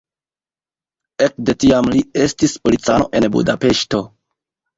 [1.25, 4.03] Ekde tiam li estis policano en Budapeŝto.